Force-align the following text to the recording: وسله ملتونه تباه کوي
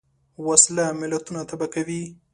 وسله 0.47 0.85
ملتونه 1.01 1.41
تباه 1.49 1.69
کوي 1.73 2.03